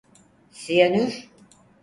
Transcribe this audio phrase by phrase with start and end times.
[0.51, 1.29] Siyanür…